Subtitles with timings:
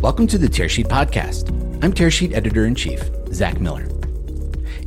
[0.00, 1.50] Welcome to the Tearsheet Podcast.
[1.84, 3.02] I'm Tearsheet Editor in Chief,
[3.34, 3.86] Zack Miller.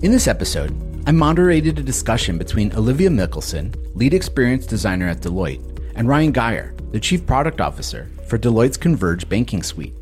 [0.01, 0.75] In this episode,
[1.07, 5.61] I moderated a discussion between Olivia Mikkelsen, Lead Experience Designer at Deloitte,
[5.93, 9.93] and Ryan Geyer, the Chief Product Officer for Deloitte's Converge Banking Suite.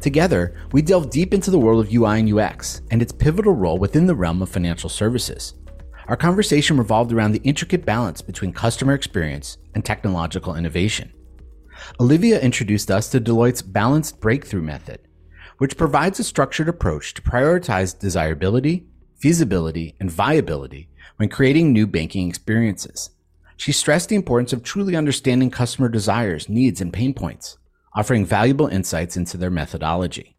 [0.00, 3.76] Together, we delve deep into the world of UI and UX and its pivotal role
[3.76, 5.52] within the realm of financial services.
[6.06, 11.12] Our conversation revolved around the intricate balance between customer experience and technological innovation.
[12.00, 15.00] Olivia introduced us to Deloitte's balanced breakthrough method,
[15.58, 22.28] which provides a structured approach to prioritize desirability, feasibility, and viability when creating new banking
[22.28, 23.10] experiences.
[23.56, 27.58] She stressed the importance of truly understanding customer desires, needs, and pain points,
[27.94, 30.36] offering valuable insights into their methodology.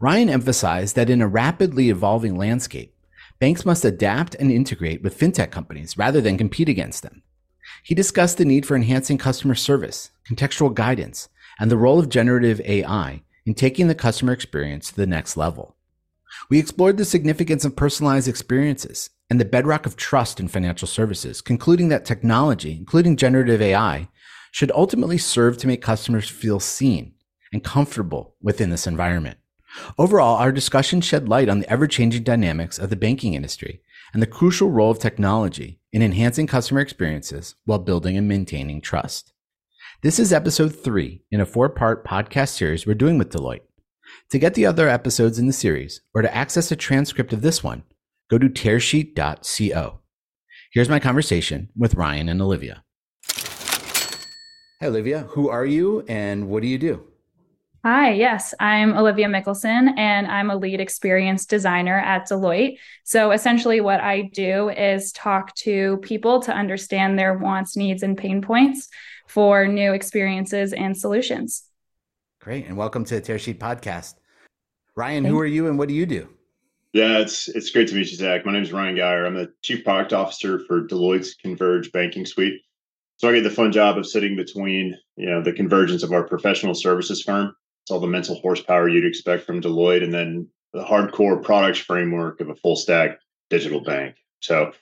[0.00, 2.94] Ryan emphasized that in a rapidly evolving landscape,
[3.38, 7.22] banks must adapt and integrate with fintech companies rather than compete against them.
[7.82, 12.60] He discussed the need for enhancing customer service, contextual guidance, and the role of generative
[12.62, 15.76] AI in taking the customer experience to the next level.
[16.50, 21.40] We explored the significance of personalized experiences and the bedrock of trust in financial services,
[21.40, 24.08] concluding that technology, including generative AI,
[24.50, 27.14] should ultimately serve to make customers feel seen
[27.52, 29.38] and comfortable within this environment.
[29.98, 33.82] Overall, our discussion shed light on the ever changing dynamics of the banking industry
[34.12, 39.32] and the crucial role of technology in enhancing customer experiences while building and maintaining trust.
[40.02, 43.62] This is episode three in a four part podcast series we're doing with Deloitte.
[44.30, 47.64] To get the other episodes in the series or to access a transcript of this
[47.64, 47.82] one,
[48.30, 49.98] go to tearsheet.co.
[50.72, 52.84] Here's my conversation with Ryan and Olivia.
[54.80, 57.04] Hey, Olivia, who are you and what do you do?
[57.84, 62.78] Hi, yes, I'm Olivia Mikkelsen and I'm a lead experience designer at Deloitte.
[63.04, 68.18] So essentially, what I do is talk to people to understand their wants, needs, and
[68.18, 68.88] pain points
[69.28, 71.62] for new experiences and solutions.
[72.40, 72.66] Great.
[72.66, 74.14] And welcome to the Tearsheet Podcast.
[74.96, 76.28] Ryan, Thank who are you and what do you do?
[76.92, 78.44] Yeah, it's it's great to meet you, Zack.
[78.44, 79.24] My name is Ryan Geyer.
[79.24, 82.60] I'm the Chief Product Officer for Deloitte's Converge Banking Suite.
[83.18, 86.24] So I get the fun job of sitting between, you know, the convergence of our
[86.24, 87.54] professional services firm
[87.88, 92.38] it's all the mental horsepower you'd expect from Deloitte, and then the hardcore products framework
[92.42, 93.18] of a full stack
[93.48, 94.16] digital bank.
[94.40, 94.72] So,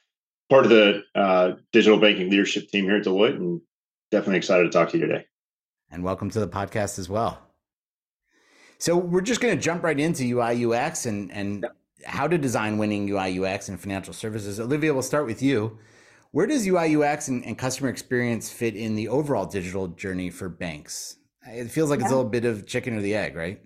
[0.50, 3.60] part of the uh, digital banking leadership team here at Deloitte, and
[4.10, 5.24] definitely excited to talk to you today.
[5.88, 7.38] And welcome to the podcast as well.
[8.78, 11.64] So, we're just going to jump right into UI UX and and
[12.04, 14.58] how to design winning UI UX in financial services.
[14.58, 15.78] Olivia, we'll start with you.
[16.32, 20.48] Where does UI UX and, and customer experience fit in the overall digital journey for
[20.48, 21.18] banks?
[21.48, 22.06] It feels like yeah.
[22.06, 23.60] it's a little bit of chicken or the egg, right?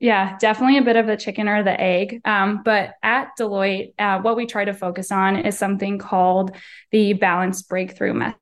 [0.00, 2.20] Yeah, definitely a bit of a chicken or the egg.
[2.24, 6.54] Um, but at Deloitte, uh, what we try to focus on is something called
[6.90, 8.38] the balanced breakthrough method.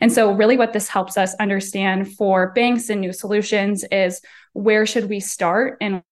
[0.00, 4.20] And so, really, what this helps us understand for banks and new solutions is
[4.52, 6.02] where should we start and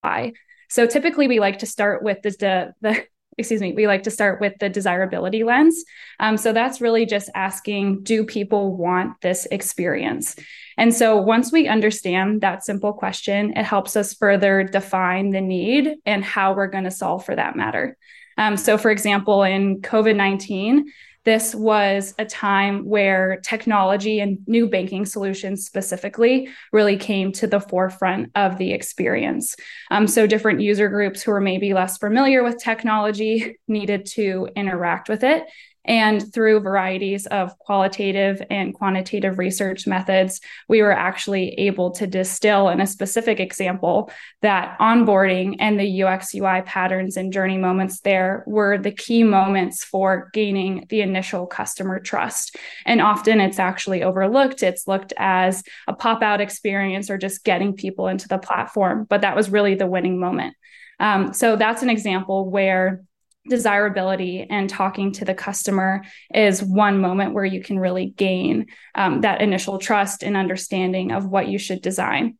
[0.00, 0.32] why.
[0.68, 3.04] So, typically, we like to start with the, the
[3.40, 5.84] excuse me, we like to start with the desirability lens.
[6.20, 10.36] Um, so that's really just asking, do people want this experience?
[10.78, 15.96] And so once we understand that simple question, it helps us further define the need
[16.06, 17.96] and how we're going to solve for that matter.
[18.38, 20.90] Um, so, for example, in COVID 19,
[21.24, 27.60] this was a time where technology and new banking solutions specifically really came to the
[27.60, 29.54] forefront of the experience.
[29.90, 35.08] Um, so, different user groups who were maybe less familiar with technology needed to interact
[35.08, 35.44] with it
[35.84, 42.68] and through varieties of qualitative and quantitative research methods, we were actually able to distill
[42.68, 44.10] in a specific example
[44.42, 49.82] that onboarding and the UX UI patterns and journey moments there were the key moments
[49.82, 52.56] for gaining the initial customer trust.
[52.84, 54.62] And often it's actually overlooked.
[54.62, 59.22] It's looked as a pop out experience or just getting people into the platform, but
[59.22, 60.54] that was really the winning moment.
[60.98, 63.02] Um, so that's an example where
[63.48, 66.02] desirability and talking to the customer
[66.34, 71.26] is one moment where you can really gain um, that initial trust and understanding of
[71.26, 72.36] what you should design.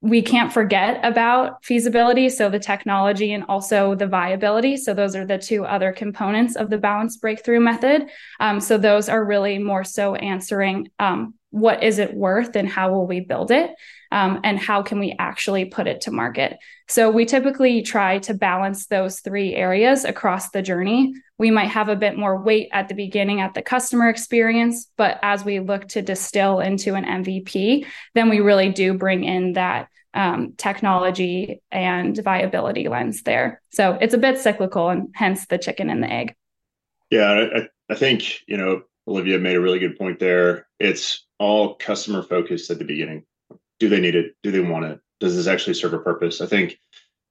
[0.00, 4.76] We can't forget about feasibility, so the technology and also the viability.
[4.76, 8.08] So, those are the two other components of the balanced breakthrough method.
[8.40, 12.90] Um, so, those are really more so answering um, what is it worth and how
[12.90, 13.70] will we build it
[14.12, 16.58] um, and how can we actually put it to market?
[16.86, 21.14] So we typically try to balance those three areas across the journey.
[21.38, 25.18] We might have a bit more weight at the beginning at the customer experience but
[25.22, 29.88] as we look to distill into an mvp then we really do bring in that
[30.14, 33.62] um, technology and viability lens there.
[33.70, 36.34] So it's a bit cyclical and hence the chicken and the egg.
[37.10, 40.66] Yeah I, I think you know olivia made a really good point there.
[40.78, 43.24] It's all customer focused at the beginning.
[43.82, 44.36] Do they need it?
[44.44, 45.00] Do they want it?
[45.18, 46.40] Does this actually serve a purpose?
[46.40, 46.78] I think,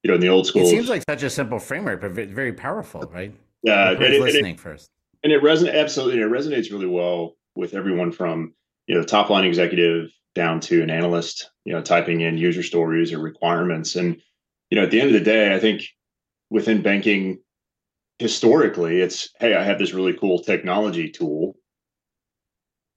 [0.04, 2.52] you know, in the old school, it seems like such a simple framework, but very
[2.52, 3.34] powerful, right?
[3.64, 4.90] Yeah, and it, listening it, first,
[5.24, 6.22] and it resonates absolutely.
[6.22, 8.54] And it resonates really well with everyone from
[8.86, 12.64] you know the top line executive down to an analyst, you know, typing in user
[12.64, 13.96] stories or requirements.
[13.96, 14.22] And
[14.70, 15.84] you know, at the end of the day, I think
[16.50, 17.40] within banking,
[18.20, 21.56] historically, it's hey, I have this really cool technology tool.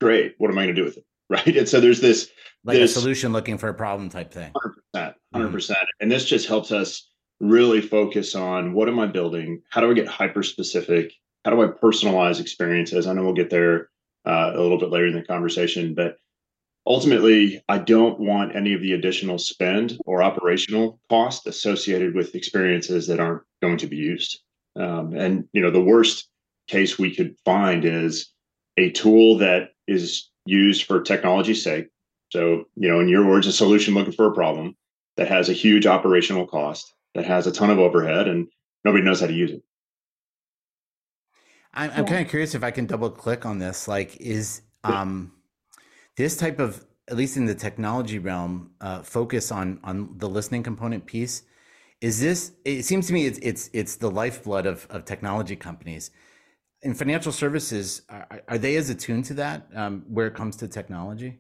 [0.01, 1.05] Great, what am I going to do with it?
[1.31, 1.57] Right.
[1.57, 2.31] And so there's this
[2.65, 4.53] like this, a solution looking for a problem type thing.
[4.95, 5.15] 100%.
[5.35, 5.53] 100%.
[5.53, 6.03] percent mm-hmm.
[6.03, 7.09] And this just helps us
[7.41, 9.63] really focus on what am I building?
[9.71, 11.13] How do I get hyper specific?
[11.45, 13.07] How do I personalize experiences?
[13.07, 13.91] I know we'll get there
[14.27, 16.17] uh, a little bit later in the conversation, but
[16.87, 23.07] ultimately, I don't want any of the additional spend or operational cost associated with experiences
[23.09, 24.41] that aren't going to be used.
[24.77, 26.29] Um, and you know, the worst
[26.69, 28.31] case we could find is
[28.77, 31.89] a tool that is used for technology's sake.
[32.31, 34.77] So, you know, in your words, a solution looking for a problem
[35.17, 38.49] that has a huge operational cost, that has a ton of overhead, and
[38.85, 39.63] nobody knows how to use it.
[41.73, 42.11] I'm, I'm yeah.
[42.11, 43.89] kind of curious if I can double click on this.
[43.89, 45.33] Like, is um,
[46.17, 50.63] this type of, at least in the technology realm, uh, focus on on the listening
[50.63, 51.43] component piece?
[52.01, 52.53] Is this?
[52.65, 56.11] It seems to me it's it's it's the lifeblood of of technology companies.
[56.85, 60.69] In financial services, are, are they as attuned to that um, where it comes to
[60.69, 61.39] technology?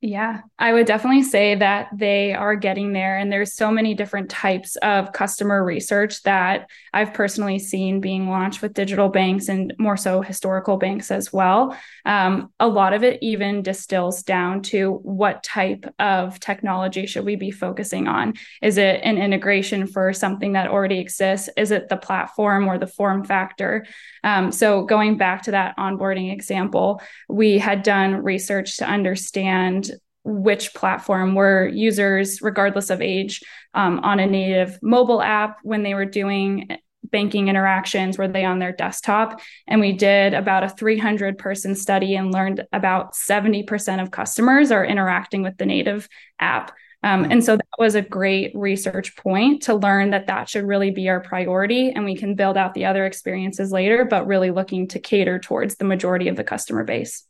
[0.00, 3.18] Yeah, I would definitely say that they are getting there.
[3.18, 8.62] And there's so many different types of customer research that I've personally seen being launched
[8.62, 11.76] with digital banks and more so historical banks as well.
[12.06, 17.34] Um, a lot of it even distills down to what type of technology should we
[17.34, 18.34] be focusing on?
[18.62, 21.48] Is it an integration for something that already exists?
[21.56, 23.84] Is it the platform or the form factor?
[24.22, 29.87] Um, so going back to that onboarding example, we had done research to understand
[30.28, 33.42] which platform were users, regardless of age,
[33.74, 36.78] um, on a native mobile app when they were doing
[37.10, 39.40] banking interactions were they on their desktop?
[39.66, 44.84] And we did about a 300 person study and learned about 70% of customers are
[44.84, 46.08] interacting with the native
[46.38, 46.72] app.
[47.04, 50.90] Um, and so that was a great research point to learn that that should really
[50.90, 54.88] be our priority and we can build out the other experiences later but really looking
[54.88, 57.24] to cater towards the majority of the customer base.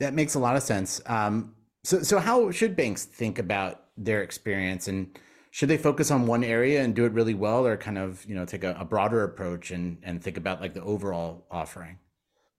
[0.00, 1.00] That makes a lot of sense.
[1.06, 1.54] Um,
[1.84, 5.18] so, so how should banks think about their experience, and
[5.50, 8.34] should they focus on one area and do it really well, or kind of you
[8.34, 11.98] know take a, a broader approach and and think about like the overall offering?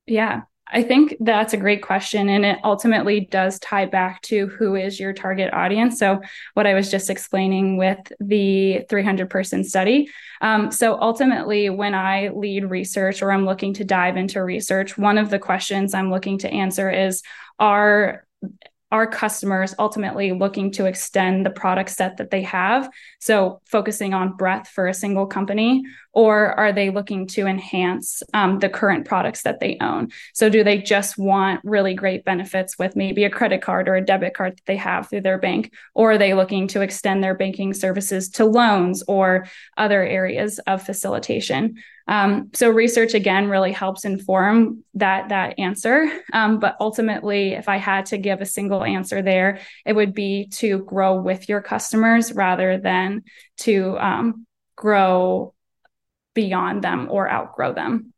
[0.07, 0.41] Yeah,
[0.73, 2.29] I think that's a great question.
[2.29, 5.99] And it ultimately does tie back to who is your target audience.
[5.99, 6.21] So,
[6.53, 10.09] what I was just explaining with the 300 person study.
[10.39, 15.17] Um, so, ultimately, when I lead research or I'm looking to dive into research, one
[15.17, 17.21] of the questions I'm looking to answer is
[17.59, 18.25] Are
[18.91, 22.89] our customers ultimately looking to extend the product set that they have?
[23.19, 25.83] So, focusing on breadth for a single company,
[26.13, 30.09] or are they looking to enhance um, the current products that they own?
[30.33, 34.05] So, do they just want really great benefits with maybe a credit card or a
[34.05, 35.73] debit card that they have through their bank?
[35.93, 39.47] Or are they looking to extend their banking services to loans or
[39.77, 41.77] other areas of facilitation?
[42.07, 46.11] Um, so research again really helps inform that that answer.
[46.33, 50.47] Um, but ultimately, if I had to give a single answer there, it would be
[50.53, 53.23] to grow with your customers rather than
[53.59, 55.53] to um, grow
[56.33, 58.13] beyond them or outgrow them.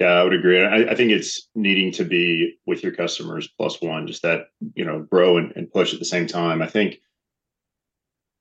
[0.00, 0.64] Yeah, I would agree.
[0.64, 4.84] I, I, think it's needing to be with your customers plus one, just that, you
[4.84, 6.62] know, grow and, and push at the same time.
[6.62, 7.00] I think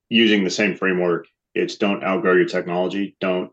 [0.09, 3.15] using the same framework, it's don't outgrow your technology.
[3.19, 3.51] Don't,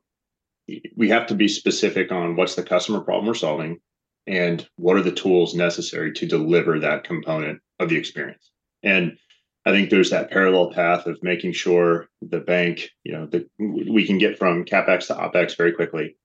[0.96, 3.78] we have to be specific on what's the customer problem we're solving
[4.26, 8.50] and what are the tools necessary to deliver that component of the experience.
[8.82, 9.16] And
[9.64, 14.06] I think there's that parallel path of making sure the bank, you know, that we
[14.06, 16.16] can get from capex to opex very quickly,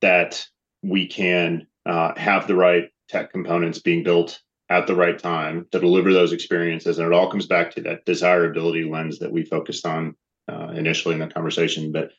[0.00, 0.46] that
[0.82, 5.78] we can uh, have the right tech components being built at the right time to
[5.78, 9.86] deliver those experiences, and it all comes back to that desirability lens that we focused
[9.86, 10.16] on
[10.50, 11.92] uh, initially in the conversation.
[11.92, 12.10] But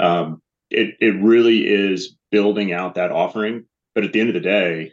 [0.00, 3.64] um, it it really is building out that offering.
[3.94, 4.92] But at the end of the day,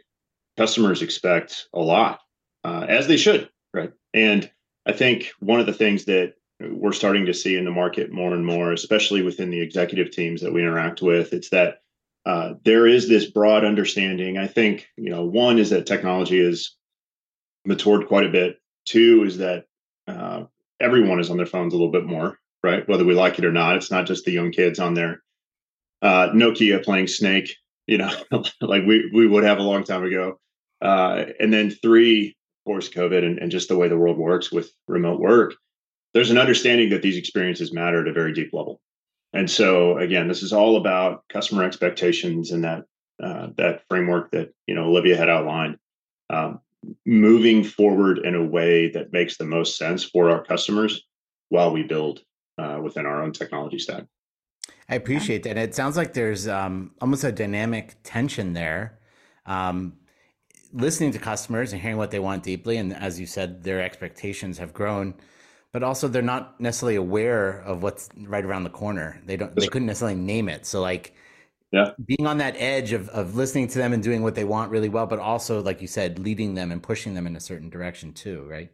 [0.56, 2.20] customers expect a lot,
[2.64, 3.92] uh, as they should, right?
[4.14, 4.50] And
[4.86, 8.34] I think one of the things that we're starting to see in the market more
[8.34, 11.82] and more, especially within the executive teams that we interact with, it's that
[12.24, 14.38] uh, there is this broad understanding.
[14.38, 16.72] I think you know, one is that technology has
[17.64, 18.58] matured quite a bit.
[18.86, 19.64] Two is that
[20.08, 20.44] uh,
[20.80, 22.88] everyone is on their phones a little bit more, right?
[22.88, 25.22] Whether we like it or not, it's not just the young kids on their
[26.02, 27.54] uh, Nokia playing Snake,
[27.86, 28.10] you know,
[28.60, 30.38] like we we would have a long time ago.
[30.82, 32.36] Uh, and then three,
[32.66, 35.54] course, COVID and, and just the way the world works with remote work,
[36.12, 38.80] there's an understanding that these experiences matter at a very deep level.
[39.32, 42.84] And so, again, this is all about customer expectations and that
[43.22, 45.78] uh, that framework that you know Olivia had outlined.
[46.28, 46.60] Um,
[47.04, 51.02] moving forward in a way that makes the most sense for our customers
[51.48, 52.20] while we build
[52.58, 54.04] uh, within our own technology stack.
[54.88, 55.56] I appreciate that.
[55.56, 58.98] It sounds like there's um, almost a dynamic tension there.
[59.44, 59.94] Um,
[60.72, 64.58] listening to customers and hearing what they want deeply, and as you said, their expectations
[64.58, 65.14] have grown,
[65.72, 69.20] but also they're not necessarily aware of what's right around the corner.
[69.26, 69.54] They don't.
[69.54, 70.66] They couldn't necessarily name it.
[70.66, 71.14] So like,
[71.72, 74.70] yeah, being on that edge of of listening to them and doing what they want
[74.70, 77.70] really well, but also like you said, leading them and pushing them in a certain
[77.70, 78.70] direction too, right?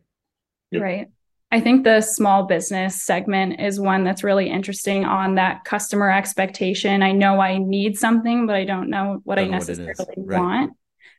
[0.73, 0.83] Yep.
[0.83, 1.09] Right.
[1.53, 7.03] I think the small business segment is one that's really interesting on that customer expectation.
[7.03, 10.73] I know I need something, but I don't know what I necessarily what want.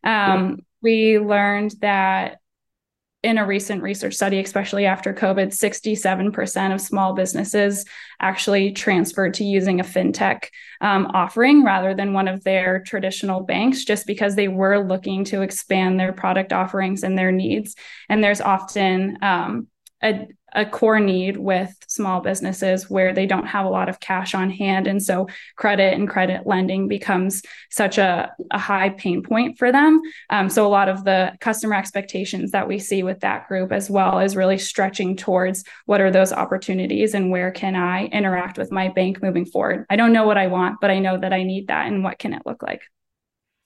[0.03, 2.39] Um, We learned that
[3.21, 7.85] in a recent research study, especially after COVID, 67% of small businesses
[8.19, 10.47] actually transferred to using a fintech
[10.81, 15.41] um, offering rather than one of their traditional banks, just because they were looking to
[15.41, 17.75] expand their product offerings and their needs.
[18.09, 19.67] And there's often um,
[20.03, 24.35] a, a core need with small businesses where they don't have a lot of cash
[24.35, 24.85] on hand.
[24.87, 27.41] And so credit and credit lending becomes
[27.71, 30.01] such a, a high pain point for them.
[30.29, 33.89] Um, so a lot of the customer expectations that we see with that group as
[33.89, 38.71] well is really stretching towards what are those opportunities and where can I interact with
[38.71, 39.85] my bank moving forward?
[39.89, 42.19] I don't know what I want, but I know that I need that and what
[42.19, 42.81] can it look like?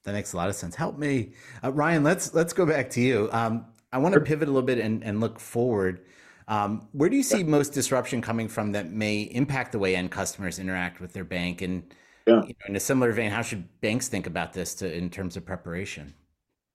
[0.03, 0.74] That makes a lot of sense.
[0.74, 2.01] Help me, uh, Ryan.
[2.01, 3.27] Let's let's go back to you.
[3.34, 6.06] Um, I want to pivot a little bit and, and look forward.
[6.48, 7.46] Um, where do you see yeah.
[7.46, 11.62] most disruption coming from that may impact the way end customers interact with their bank?
[11.62, 11.84] And
[12.25, 12.42] yeah.
[12.44, 15.36] you know, in a similar vein, how should banks think about this to, in terms
[15.36, 16.13] of preparation?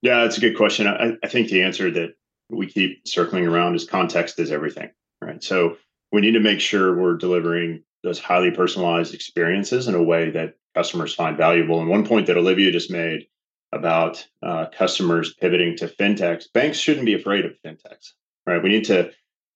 [0.02, 0.86] Yeah, that's a good question.
[0.86, 2.14] I, I think the answer that
[2.50, 4.90] we keep circling around is context is everything,
[5.22, 5.42] right?
[5.42, 5.76] So
[6.10, 10.54] we need to make sure we're delivering those highly personalized experiences in a way that
[10.74, 11.80] customers find valuable.
[11.80, 13.26] And one point that Olivia just made
[13.72, 18.10] about uh, customers pivoting to fintechs, banks shouldn't be afraid of fintechs,
[18.46, 18.62] right?
[18.62, 19.12] We need to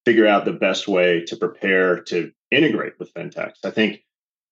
[0.06, 3.64] figure out the best way to prepare to integrate with fintechs.
[3.64, 4.04] I think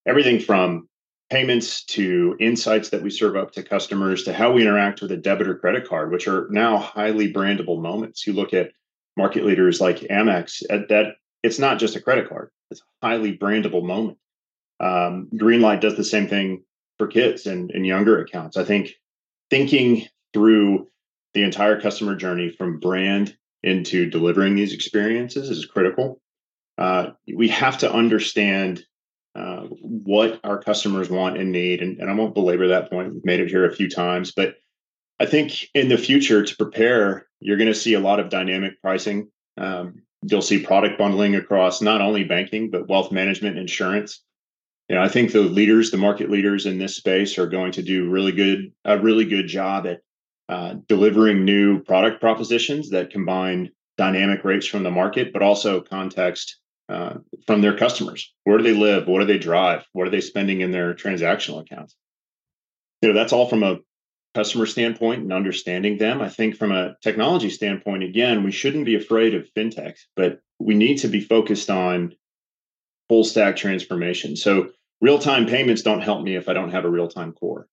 [0.04, 0.88] everything from
[1.30, 5.16] payments to insights that we serve up to customers to how we interact with a
[5.16, 8.26] debit or credit card, which are now highly brandable moments.
[8.26, 8.72] You look at
[9.16, 13.38] market leaders like Amex, at that it's not just a credit card; it's a highly
[13.38, 14.18] brandable moment.
[14.80, 16.64] Um, Greenlight does the same thing
[16.98, 18.56] for kids and, and younger accounts.
[18.56, 18.90] I think
[19.50, 20.88] thinking through
[21.32, 26.20] the entire customer journey from brand into delivering these experiences is critical.
[26.76, 28.84] Uh, we have to understand
[29.34, 31.82] uh, what our customers want and need.
[31.82, 33.12] And, and I won't belabor that point.
[33.12, 34.54] We've made it here a few times, but
[35.18, 38.80] I think in the future to prepare, you're going to see a lot of dynamic
[38.80, 39.30] pricing.
[39.56, 44.22] Um, you'll see product bundling across not only banking, but wealth management, insurance.
[44.88, 47.82] You know, I think the leaders, the market leaders in this space are going to
[47.82, 50.00] do really good, a really good job at
[50.48, 56.58] uh, delivering new product propositions that combine dynamic rates from the market, but also context
[56.88, 57.14] uh,
[57.46, 58.32] from their customers.
[58.44, 59.06] Where do they live?
[59.06, 59.84] What do they drive?
[59.92, 61.96] What are they spending in their transactional accounts?
[63.00, 63.78] You know, that's all from a
[64.34, 66.20] customer standpoint and understanding them.
[66.20, 70.74] I think from a technology standpoint, again, we shouldn't be afraid of fintechs, but we
[70.74, 72.14] need to be focused on
[73.08, 74.36] full stack transformation.
[74.36, 74.70] So
[75.00, 77.68] real time payments don't help me if I don't have a real time core.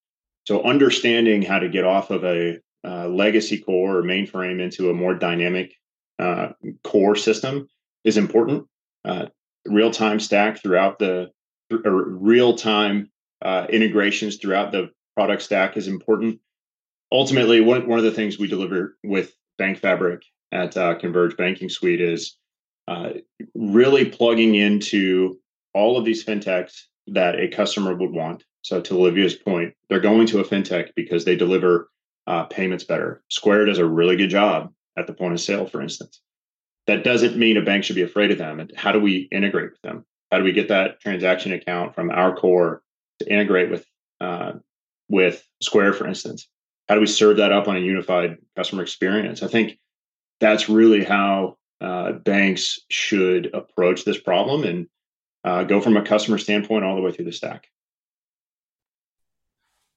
[0.45, 4.93] So understanding how to get off of a uh, legacy core or mainframe into a
[4.93, 5.73] more dynamic
[6.19, 6.49] uh,
[6.83, 7.67] core system
[8.03, 8.67] is important.
[9.05, 9.27] Uh,
[9.65, 11.31] real time stack throughout the
[11.69, 16.39] real time uh, integrations throughout the product stack is important.
[17.11, 21.69] Ultimately, one, one of the things we deliver with Bank Fabric at uh, Converge Banking
[21.69, 22.37] Suite is
[22.87, 23.11] uh,
[23.53, 25.37] really plugging into
[25.73, 30.27] all of these fintechs that a customer would want so to Olivia's point, they're going
[30.27, 31.89] to a fintech because they deliver
[32.27, 33.23] uh, payments better.
[33.29, 36.21] Square does a really good job at the point of sale, for instance.
[36.87, 38.59] That doesn't mean a bank should be afraid of them.
[38.59, 40.05] And how do we integrate with them?
[40.31, 42.81] How do we get that transaction account from our core
[43.19, 43.85] to integrate with
[44.19, 44.53] uh,
[45.09, 46.47] with Square, for instance?
[46.87, 49.43] How do we serve that up on a unified customer experience?
[49.43, 49.77] I think
[50.39, 54.87] that's really how uh, banks should approach this problem and
[55.43, 57.67] uh, go from a customer standpoint all the way through the stack.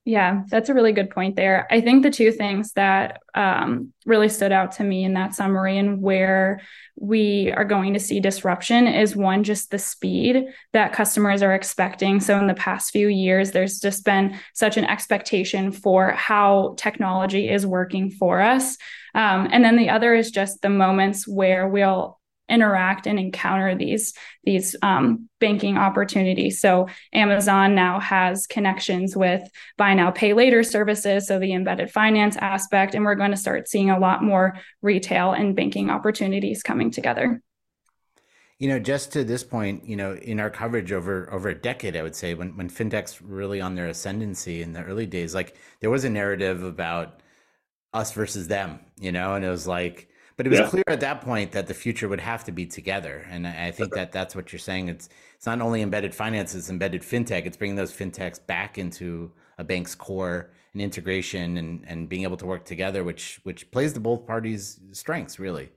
[0.07, 1.67] Yeah, that's a really good point there.
[1.71, 5.79] I think the two things that um, really stood out to me in that summary
[5.79, 6.61] and where
[6.97, 10.45] we are going to see disruption is one, just the speed
[10.75, 12.21] that customers are expecting.
[12.21, 17.49] So, in the past few years, there's just been such an expectation for how technology
[17.49, 18.77] is working for us.
[19.15, 24.15] Um, and then the other is just the moments where we'll interact and encounter these
[24.45, 26.61] these um, banking opportunities.
[26.61, 29.43] So Amazon now has connections with
[29.77, 33.69] buy now pay later services, so the embedded finance aspect, and we're going to start
[33.69, 37.41] seeing a lot more retail and banking opportunities coming together.
[38.59, 41.97] You know, just to this point, you know, in our coverage over over a decade,
[41.97, 45.57] I would say when when fintechs really on their ascendancy in the early days, like
[45.81, 47.21] there was a narrative about
[47.93, 50.69] us versus them, you know, and it was like but it was yeah.
[50.69, 53.95] clear at that point that the future would have to be together, and I think
[53.95, 54.89] that that's what you're saying.
[54.89, 57.47] It's it's not only embedded finance; it's embedded fintech.
[57.47, 62.37] It's bringing those fintechs back into a bank's core and integration, and and being able
[62.39, 65.71] to work together, which which plays to both parties' strengths, really.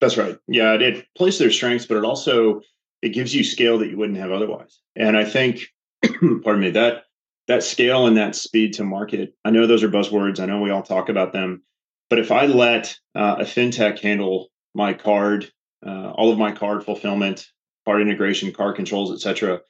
[0.00, 0.38] That's right.
[0.46, 2.60] Yeah, it plays to their strengths, but it also
[3.02, 4.80] it gives you scale that you wouldn't have otherwise.
[4.96, 5.60] And I think,
[6.02, 7.04] pardon me, that
[7.48, 9.34] that scale and that speed to market.
[9.44, 10.38] I know those are buzzwords.
[10.38, 11.62] I know we all talk about them
[12.10, 15.50] but if I let uh, a fintech handle my card,
[15.86, 17.46] uh, all of my card fulfillment,
[17.84, 19.60] card integration, card controls, etc.,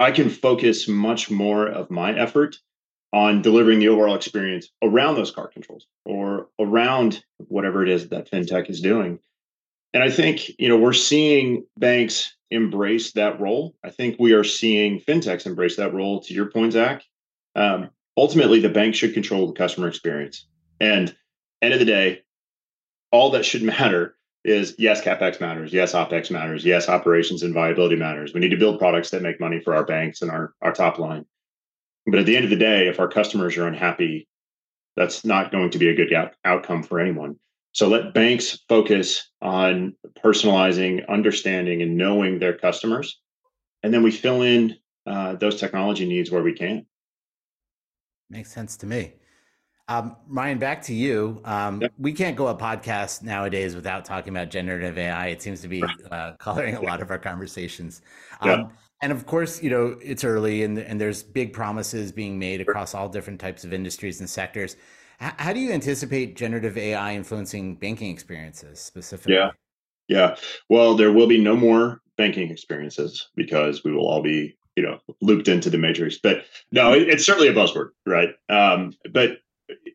[0.00, 2.56] I can focus much more of my effort
[3.12, 8.30] on delivering the overall experience around those card controls or around whatever it is that
[8.30, 9.18] fintech is doing.
[9.94, 13.74] And I think you know we're seeing banks embrace that role.
[13.84, 16.20] I think we are seeing fintechs embrace that role.
[16.20, 17.02] To your point, Zack,
[17.56, 20.46] um, ultimately the bank should control the customer experience,
[20.80, 21.14] and
[21.62, 22.22] end of the day,
[23.10, 25.72] all that should matter is yes, capex matters.
[25.72, 26.64] Yes, opex matters.
[26.64, 28.32] Yes, operations and viability matters.
[28.32, 30.98] We need to build products that make money for our banks and our, our top
[30.98, 31.26] line.
[32.06, 34.28] But at the end of the day, if our customers are unhappy,
[34.96, 37.36] that's not going to be a good out- outcome for anyone.
[37.72, 43.20] So let banks focus on personalizing, understanding, and knowing their customers.
[43.82, 46.86] And then we fill in uh, those technology needs where we can.
[48.30, 49.12] Makes sense to me.
[49.88, 51.40] Um, Ryan, back to you.
[51.44, 51.92] Um, yep.
[51.98, 55.28] We can't go a podcast nowadays without talking about generative AI.
[55.28, 58.02] It seems to be uh, coloring a lot of our conversations.
[58.42, 58.66] Um, yeah.
[59.00, 62.94] And of course, you know it's early, and and there's big promises being made across
[62.94, 64.76] all different types of industries and sectors.
[65.22, 69.34] H- how do you anticipate generative AI influencing banking experiences specifically?
[69.34, 69.50] Yeah,
[70.08, 70.34] yeah.
[70.68, 74.98] Well, there will be no more banking experiences because we will all be you know
[75.20, 76.18] looped into the matrix.
[76.20, 78.30] But no, it, it's certainly a buzzword, right?
[78.48, 79.38] Um, but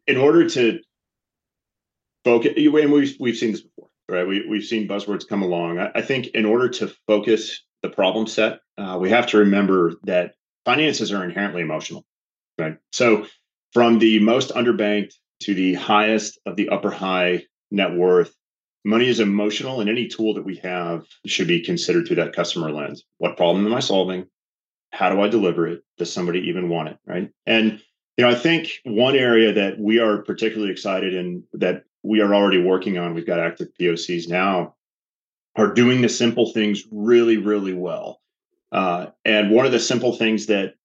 [0.07, 0.79] in order to
[2.23, 4.27] focus, and we've we've seen this before, right?
[4.27, 5.79] We we've seen buzzwords come along.
[5.79, 9.93] I, I think in order to focus the problem set, uh, we have to remember
[10.03, 12.05] that finances are inherently emotional,
[12.57, 12.77] right?
[12.91, 13.27] So
[13.73, 18.33] from the most underbanked to the highest of the upper high net worth,
[18.85, 22.71] money is emotional, and any tool that we have should be considered through that customer
[22.71, 23.03] lens.
[23.17, 24.27] What problem am I solving?
[24.91, 25.81] How do I deliver it?
[25.97, 26.97] Does somebody even want it?
[27.05, 27.31] Right.
[27.45, 27.81] And
[28.17, 32.35] you know, I think one area that we are particularly excited in that we are
[32.35, 34.75] already working on, we've got active POCs now,
[35.55, 38.21] are doing the simple things really, really well.
[38.71, 40.75] Uh, and one of the simple things that,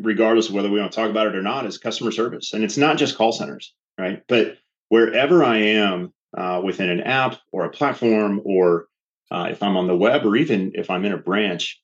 [0.00, 2.52] regardless of whether we want to talk about it or not, is customer service.
[2.52, 4.22] And it's not just call centers, right?
[4.28, 8.86] But wherever I am uh, within an app or a platform, or
[9.30, 11.80] uh, if I'm on the web, or even if I'm in a branch,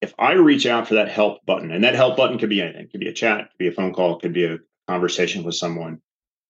[0.00, 2.82] if I reach out for that help button, and that help button could be anything,
[2.82, 4.58] it could be a chat, it could be a phone call, it could be a
[4.86, 6.00] conversation with someone,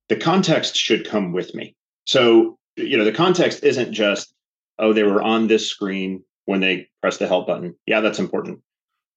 [0.08, 1.74] the context should come with me.
[2.04, 4.32] So, you know, the context isn't just,
[4.78, 7.74] oh, they were on this screen when they pressed the help button.
[7.86, 8.60] Yeah, that's important.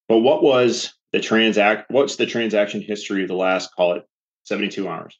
[0.07, 4.03] But what was the transact what's the transaction history of the last call it
[4.43, 5.17] 72 hours?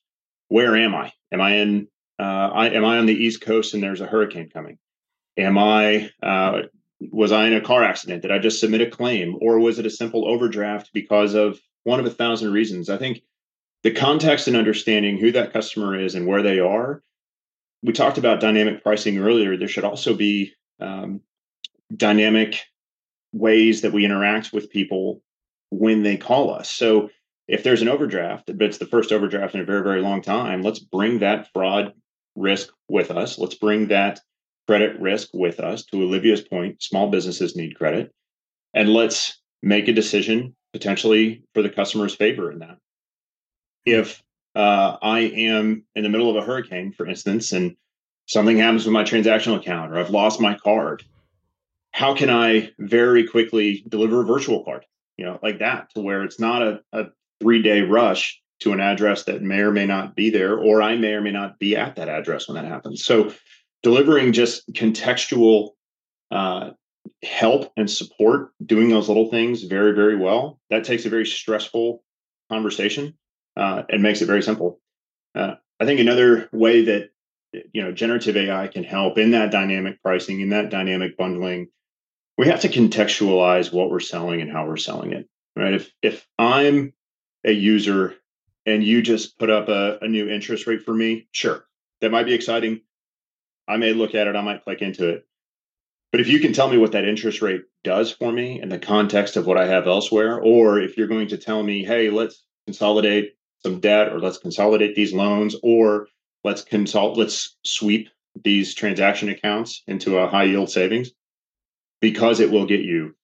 [0.50, 1.14] Where am I?
[1.32, 1.88] Am I in
[2.20, 4.78] uh, I, am I on the East Coast and there's a hurricane coming?
[5.38, 6.64] Am I uh,
[7.12, 8.22] was I in a car accident?
[8.22, 9.38] Did I just submit a claim?
[9.42, 12.90] Or was it a simple overdraft because of one of a thousand reasons?
[12.90, 13.22] I think
[13.84, 17.02] the context and understanding who that customer is and where they are.
[17.84, 19.58] We talked about dynamic pricing earlier.
[19.58, 21.22] There should also be um,
[21.96, 22.62] dynamic
[23.34, 25.24] ways that we interact with people
[25.72, 26.70] when they call us.
[26.70, 27.10] So
[27.48, 30.62] if there's an overdraft, but it's the first overdraft in a very, very long time,
[30.62, 31.94] let's bring that fraud
[32.36, 33.40] risk with us.
[33.40, 34.20] Let's bring that
[34.68, 35.84] credit risk with us.
[35.86, 38.12] To Olivia's point, small businesses need credit.
[38.74, 42.78] And let's make a decision potentially for the customer's favor in that.
[43.86, 44.22] If
[44.56, 47.76] uh, I am in the middle of a hurricane, for instance, and
[48.28, 51.04] something happens with my transactional account or I've lost my card,
[51.92, 54.86] how can I very quickly deliver a virtual card,
[55.18, 57.06] you know, like that to where it's not a, a
[57.42, 60.96] three day rush to an address that may or may not be there, or I
[60.96, 63.04] may or may not be at that address when that happens.
[63.04, 63.34] So
[63.84, 65.72] delivering just contextual
[66.32, 66.72] uh,
[67.24, 72.04] help and support, doing those little things very, very well, that takes a very stressful
[72.50, 73.16] conversation
[73.58, 74.80] uh, and makes it very simple.
[75.36, 77.10] Uh, I think another way that
[77.74, 81.68] you know generative AI can help in that dynamic pricing, in that dynamic bundling,
[82.38, 85.28] we have to contextualize what we're selling and how we're selling it.
[85.56, 85.74] Right?
[85.74, 86.94] If if I'm
[87.46, 88.16] a user
[88.66, 91.66] and you just put up a, a new interest rate for me, sure,
[92.02, 92.82] that might be exciting.
[93.68, 95.26] I may look at it, I might click into it.
[96.12, 98.80] But if you can tell me what that interest rate does for me in the
[98.80, 102.44] context of what I have elsewhere, or if you're going to tell me, hey, let's
[102.66, 106.08] consolidate some debt or let's consolidate these loans or
[106.44, 108.10] let's consult let's sweep
[108.44, 111.12] these transaction accounts into a high yield savings
[112.00, 113.16] because it will get you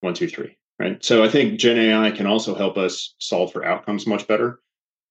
[0.00, 3.64] one two three right so i think gen ai can also help us solve for
[3.64, 4.60] outcomes much better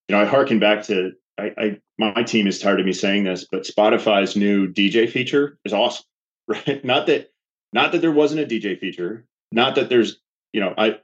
[0.08, 3.24] you know i harken back to I, I my team is tired of me saying
[3.24, 6.06] this but spotify's new dj feature is awesome
[6.48, 7.32] right not that
[7.74, 10.20] not that there wasn't a dj feature not that there's
[10.54, 10.98] you know i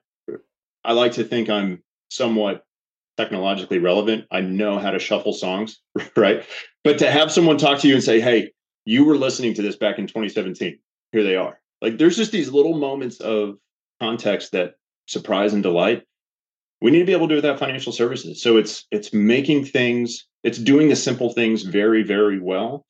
[0.83, 2.65] i like to think i'm somewhat
[3.17, 4.25] technologically relevant.
[4.31, 5.79] I know how to shuffle songs,
[6.15, 6.45] right?
[6.83, 8.51] But to have someone talk to you and say, hey,
[8.85, 10.79] you were listening to this back in 2017,
[11.11, 11.59] here they are.
[11.81, 13.57] Like there's just these little moments of
[13.99, 14.75] context that
[15.07, 16.03] surprise and delight.
[16.81, 18.41] We need to be able to do that financial services.
[18.41, 22.85] So it's it's making things, it's doing the simple things very, very well.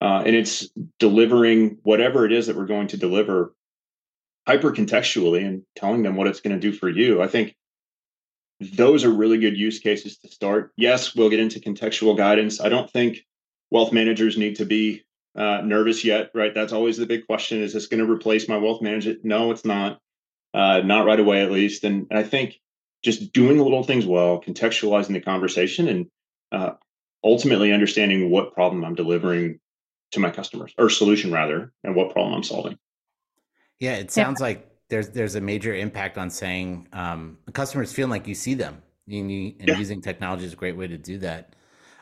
[0.00, 3.54] Uh, and it's delivering whatever it is that we're going to deliver
[4.46, 7.22] hyper contextually and telling them what it's going to do for you.
[7.22, 7.54] I think
[8.60, 10.72] those are really good use cases to start.
[10.76, 12.60] Yes, we'll get into contextual guidance.
[12.60, 13.24] I don't think
[13.70, 15.04] wealth managers need to be
[15.36, 16.54] uh, nervous yet, right?
[16.54, 17.62] That's always the big question.
[17.62, 19.14] Is this going to replace my wealth manager?
[19.22, 19.98] No, it's not.
[20.54, 21.82] Uh, not right away, at least.
[21.82, 22.60] And, and, I think
[23.02, 26.06] just doing the little things well, contextualizing the conversation, and
[26.52, 26.72] uh,
[27.24, 29.58] ultimately understanding what problem I'm delivering
[30.12, 32.78] to my customers, or solution rather, and what problem I'm solving.
[33.80, 34.46] Yeah, it sounds yeah.
[34.46, 38.82] like there's there's a major impact on saying um, customers feeling like you see them,
[39.08, 39.78] and, you, and yeah.
[39.78, 41.56] using technology is a great way to do that.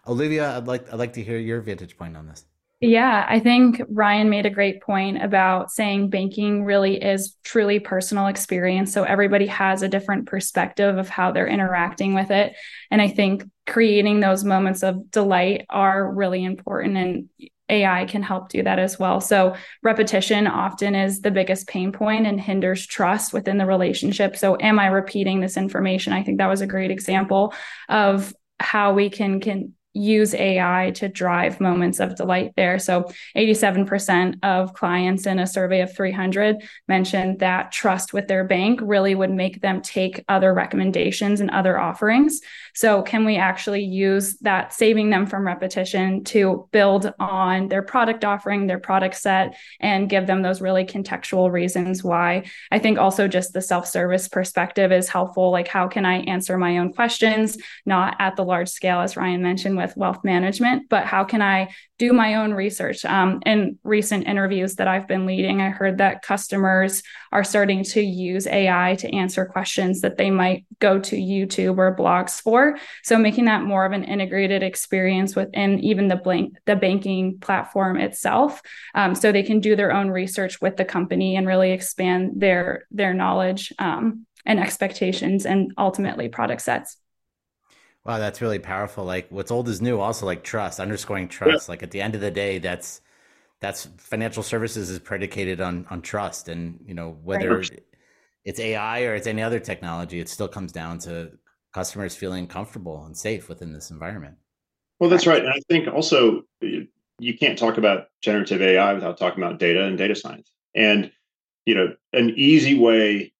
[0.06, 2.44] Olivia, I'd like I'd like to hear your vantage point on this.
[2.80, 8.26] Yeah, I think Ryan made a great point about saying banking really is truly personal
[8.26, 8.90] experience.
[8.94, 12.56] So everybody has a different perspective of how they're interacting with it.
[12.90, 16.96] And I think creating those moments of delight are really important.
[16.96, 17.28] And
[17.68, 19.20] AI can help do that as well.
[19.20, 24.36] So, repetition often is the biggest pain point and hinders trust within the relationship.
[24.36, 26.12] So, am I repeating this information?
[26.12, 27.54] I think that was a great example
[27.88, 32.78] of how we can can use AI to drive moments of delight there.
[32.78, 38.78] So 87% of clients in a survey of 300 mentioned that trust with their bank
[38.82, 42.40] really would make them take other recommendations and other offerings.
[42.74, 48.24] So can we actually use that saving them from repetition to build on their product
[48.24, 52.44] offering, their product set and give them those really contextual reasons why?
[52.70, 56.78] I think also just the self-service perspective is helpful like how can I answer my
[56.78, 61.24] own questions not at the large scale as Ryan mentioned with wealth management, but how
[61.24, 63.04] can I do my own research?
[63.04, 68.00] Um, in recent interviews that I've been leading, I heard that customers are starting to
[68.00, 72.78] use AI to answer questions that they might go to YouTube or blogs for.
[73.02, 77.98] So making that more of an integrated experience within even the blank the banking platform
[77.98, 78.62] itself,
[78.94, 82.86] um, so they can do their own research with the company and really expand their
[82.90, 86.96] their knowledge um, and expectations and ultimately product sets.
[88.04, 89.04] Wow, that's really powerful.
[89.04, 90.00] Like what's old is new.
[90.00, 91.68] Also, like trust, underscoring trust.
[91.68, 91.72] Yeah.
[91.72, 93.02] Like at the end of the day, that's
[93.60, 97.84] that's financial services is predicated on on trust, and you know whether right.
[98.44, 101.32] it's AI or it's any other technology, it still comes down to
[101.74, 104.36] customers feeling comfortable and safe within this environment.
[104.98, 109.42] Well, that's right, and I think also you can't talk about generative AI without talking
[109.42, 110.50] about data and data science.
[110.74, 111.12] And
[111.66, 113.32] you know, an easy way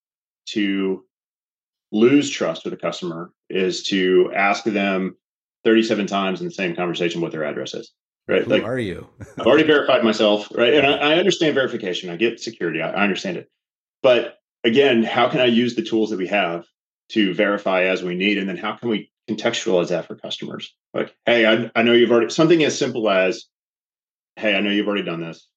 [0.49, 1.03] to
[1.91, 5.15] lose trust with a customer is to ask them
[5.63, 7.91] 37 times in the same conversation what their address is.
[8.27, 8.43] Right?
[8.43, 9.07] Who like, are you?
[9.37, 10.73] I've already verified myself, right?
[10.73, 12.09] And I, I understand verification.
[12.09, 12.81] I get security.
[12.81, 13.49] I, I understand it.
[14.03, 16.65] But again, how can I use the tools that we have
[17.09, 18.37] to verify as we need?
[18.37, 20.73] And then how can we contextualize that for customers?
[20.93, 23.45] Like, hey, I, I know you've already something as simple as,
[24.35, 25.47] hey, I know you've already done this.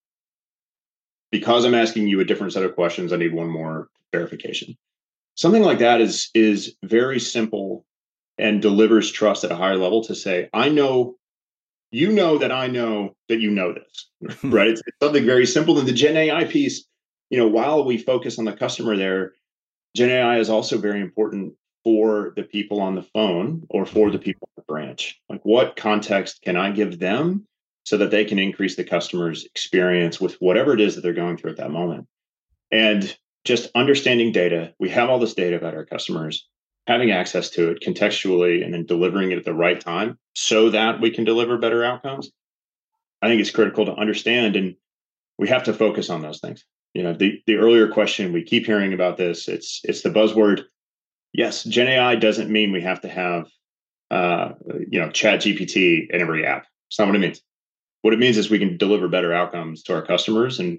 [1.31, 4.77] Because I'm asking you a different set of questions, I need one more verification
[5.35, 7.85] something like that is is very simple
[8.39, 11.17] and delivers trust at a higher level to say i know
[11.91, 15.79] you know that i know that you know this right it's, it's, something very simple
[15.79, 16.85] and the gen ai piece
[17.31, 19.33] you know while we focus on the customer there
[19.97, 24.19] gen ai is also very important for the people on the phone or for the
[24.19, 25.21] people at the branch?
[25.29, 27.47] Like, what context can I give them
[27.85, 31.37] so that they can increase the customer's experience with whatever it is that they're going
[31.37, 32.09] through at that moment?
[32.73, 36.47] And just understanding data, we have all this data about our customers,
[36.87, 41.01] having access to it contextually, and then delivering it at the right time so that
[41.01, 42.31] we can deliver better outcomes.
[43.23, 44.77] I think it's critical to understand, and
[45.39, 46.65] we have to focus on those things.
[46.95, 49.49] You know, the the earlier question we keep hearing about this.
[49.49, 50.65] It's it's the buzzword
[51.35, 53.51] yes, Gen AI doesn't mean we have to have,
[54.11, 54.53] uh,
[54.89, 56.67] you know, Chat GPT in every app.
[56.89, 57.43] It's not what it means.
[58.01, 60.79] What it means is we can deliver better outcomes to our customers and,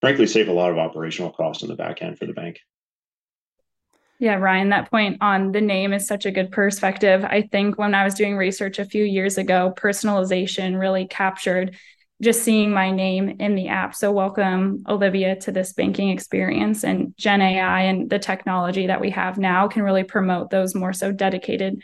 [0.00, 2.58] frankly, save a lot of operational costs in the back end for the bank.
[4.18, 7.24] Yeah, Ryan, that point on the name is such a good perspective.
[7.24, 11.74] I think when I was doing research a few years ago, personalization really captured
[12.22, 13.94] just seeing my name in the app.
[13.94, 16.84] So, welcome, Olivia, to this banking experience.
[16.84, 20.92] And Gen AI and the technology that we have now can really promote those more
[20.92, 21.80] so dedicated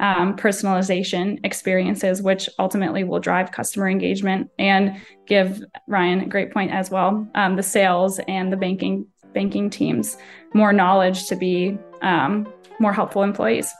[0.00, 6.72] um, personalization experiences, which ultimately will drive customer engagement and give Ryan a great point
[6.72, 7.26] as well.
[7.34, 10.16] Um, the sales and the banking banking teams
[10.54, 13.72] more knowledge to be um, more helpful employees.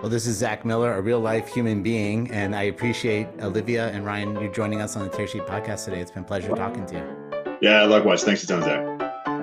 [0.00, 4.04] Well, this is Zack Miller, a real life human being, and I appreciate Olivia and
[4.04, 6.00] Ryan you joining us on the Tearsheet podcast today.
[6.00, 7.54] It's been a pleasure talking to you.
[7.60, 8.24] Yeah, likewise.
[8.24, 8.84] Thanks a ton, Zack.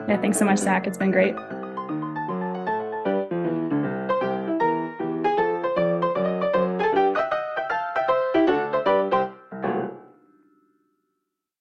[0.10, 0.86] Yeah, thanks so much, Zack.
[0.86, 1.36] It's been great.